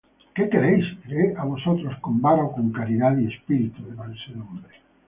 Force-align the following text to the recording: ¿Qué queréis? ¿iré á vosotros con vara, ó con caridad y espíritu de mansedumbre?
¿Qué 0.35 0.43
queréis? 0.51 0.85
¿iré 1.11 1.23
á 1.41 1.43
vosotros 1.53 1.93
con 2.03 2.15
vara, 2.25 2.47
ó 2.47 2.51
con 2.55 2.67
caridad 2.79 3.13
y 3.19 3.25
espíritu 3.33 3.79
de 3.85 3.95
mansedumbre? 3.99 4.73